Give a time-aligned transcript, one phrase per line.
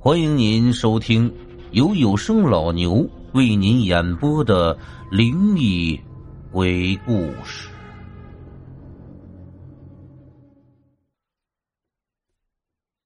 [0.00, 1.34] 欢迎您收听
[1.72, 4.78] 由有声老牛为您演播的
[5.10, 6.00] 灵异
[6.52, 7.68] 鬼故事。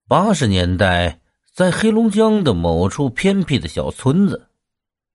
[0.07, 1.19] 八十年代，
[1.55, 4.49] 在黑龙江的某处偏僻的小村子，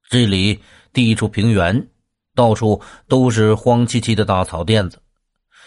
[0.09, 0.59] 这里
[0.91, 1.89] 地处平原，
[2.33, 4.99] 到处都是荒凄凄的大草甸子。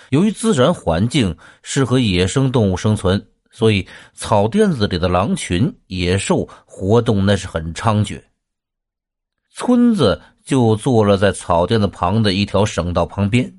[0.08, 3.29] 由于自然环境适合野生动物生存。
[3.50, 8.20] 所以，草甸子里的狼群、野兽活动那是很猖獗。
[9.52, 13.52] 村子就坐落在草甸子旁的一条省道旁边。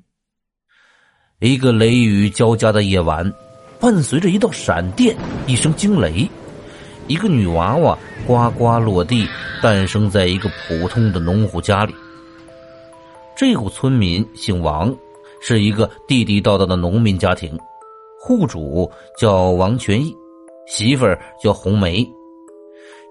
[1.40, 3.30] 一个雷雨交加的夜晚，
[3.78, 5.14] 伴随着一道闪电、
[5.46, 6.28] 一声惊雷，
[7.06, 9.28] 一个女娃娃呱呱落地，
[9.60, 11.94] 诞生在一个普通的农户家里。
[13.36, 14.94] 这户村民姓王，
[15.42, 17.58] 是一个地地道道的农民家庭。
[18.24, 20.16] 户主叫王全义，
[20.64, 22.08] 媳妇儿叫红梅，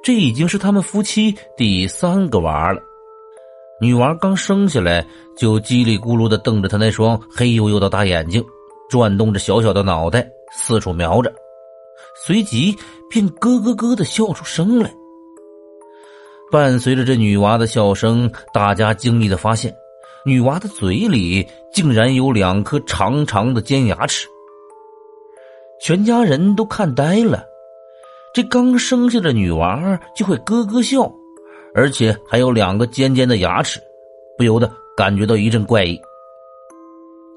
[0.01, 2.81] 这已经是他们夫妻第三个娃了。
[3.81, 8.41] 女娃刚生下来就叽里咕噜的瞪着他那双黑黝黝的大眼睛，
[8.89, 11.29] 转动着小小的脑袋四处瞄着，
[12.25, 12.73] 随即
[13.09, 14.93] 便咯咯咯的笑出声来。
[16.49, 19.75] 伴随着这女娃的笑声，大家惊异的发现，
[20.23, 24.25] 女娃的嘴里竟然有两颗长长的尖牙齿。
[25.81, 27.43] 全家人都看呆了，
[28.35, 31.11] 这刚生下的女娃就会咯咯笑，
[31.73, 33.81] 而且还有两个尖尖的牙齿，
[34.37, 35.99] 不由得感觉到一阵怪异。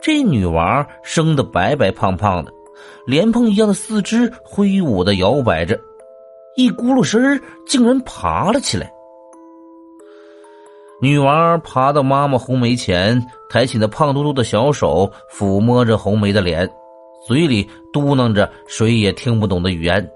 [0.02, 2.52] 这女娃生的白白胖胖的，
[3.06, 5.80] 莲蓬一样的四肢挥舞的摇摆着，
[6.54, 8.92] 一咕噜声竟然爬了起来。
[11.00, 16.70] 女娃爬到妈妈红梅前，抬起那胖嘟嘟的小手抚摸着红梅的脸。
[17.26, 20.10] 嘴里嘟囔着谁也听不懂的语言，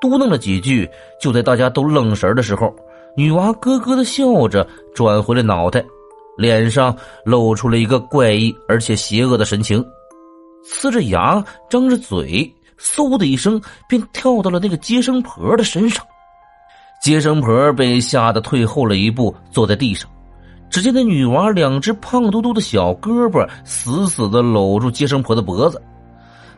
[0.00, 0.88] 嘟囔了几句，
[1.20, 2.74] 就在大家都愣神的时候，
[3.16, 5.84] 女娃咯咯的笑着，转回了脑袋，
[6.36, 9.84] 脸上露出了一个怪异而且邪恶的神情，
[10.64, 16.04] 呲着牙，张着嘴，嗖的一声便跳到了那个接生婆的身上。
[17.00, 20.10] 接生婆被吓得退后了一步，坐在地上。
[20.70, 25.80] 只见那女娃两只胖嘟嘟的小胳膊死死的搂住接生婆的脖子。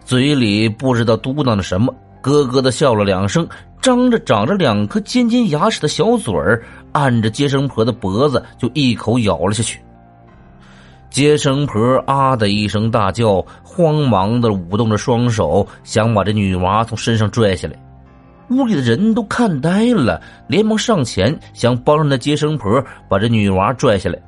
[0.04, 3.48] 嘴里不知道嘟囔着什么，咯咯的笑了两声，
[3.80, 9.80] 张着长着两颗尖尖牙齿的小嘴儿，按着接生婆的脖子就一口咬了下去。
[11.08, 17.74] 接生婆啊的一声大叫，慌忙的舞动着双手，想把这女娃从身上拽下来。
[18.50, 24.18] 屋里的人都看呆了，连忙上前想帮着那接生婆把这女娃拽下来，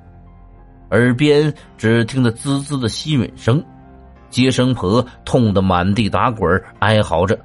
[0.91, 3.63] 耳边只听得滋滋的吸吮声。
[4.31, 7.39] 接生婆痛得满地打滚，哀嚎着。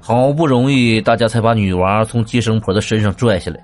[0.00, 3.60] 好不容易，大家才把女娃从接生婆的身上拽下来。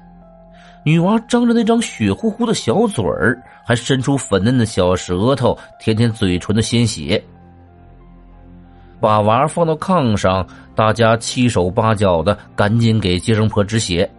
[0.85, 7.23] 女娃张着那张血乎乎的小嘴儿，还伸出粉嫩的小舌头舔舔嘴唇的鲜血。
[9.01, 14.11] 把娃放到炕上，大家七手八脚的赶紧给接生婆止血。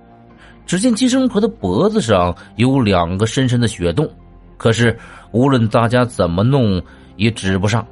[0.66, 4.10] 只见接生婆的脖子上有两个深深的血洞，
[4.58, 4.98] 可是
[5.32, 6.82] 无论大家怎么弄。
[7.18, 7.88] 也指不上，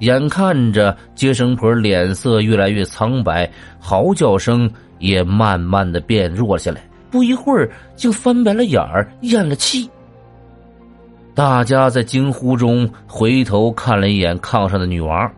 [0.00, 6.82] 眼看着接生婆脸色越来越苍白，嚎叫声也慢慢的变弱下来。
[7.10, 9.88] 不一会儿，竟翻白了眼儿，咽了气。
[11.34, 15.32] 大家在惊呼中回头看了一眼炕上的女娃，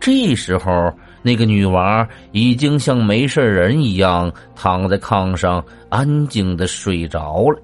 [0.00, 7.60] 这时候，那个女娃已经像没事人一样躺在炕上，安静的睡着了。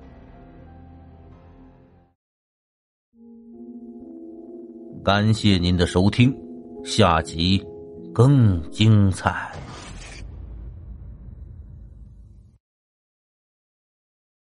[5.04, 6.34] 感谢您的收听，
[6.82, 7.62] 下集
[8.15, 9.53] 更精彩。